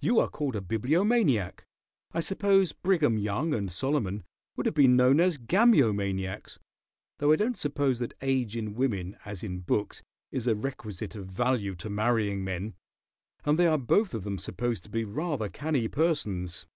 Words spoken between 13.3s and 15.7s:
and they are both of them supposed to be rather